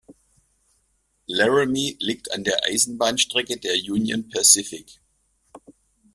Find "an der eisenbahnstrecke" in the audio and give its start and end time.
2.31-3.57